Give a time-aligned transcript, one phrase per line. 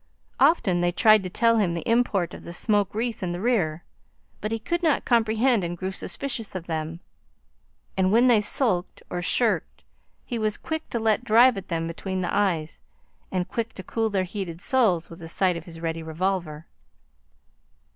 [0.39, 3.83] Often they tried to tell him the import of the smoke wreath in the rear,
[4.39, 7.01] but he could not comprehend and grew suspicious of them.
[7.95, 9.83] And when they sulked or shirked,
[10.25, 12.81] he was quick to let drive at them between the eyes,
[13.31, 16.65] and quick to cool their heated souls with sight of his ready revolver.